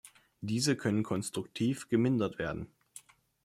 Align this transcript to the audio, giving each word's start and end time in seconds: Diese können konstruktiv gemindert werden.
Diese 0.41 0.75
können 0.75 1.03
konstruktiv 1.03 1.87
gemindert 1.87 2.39
werden. 2.39 2.65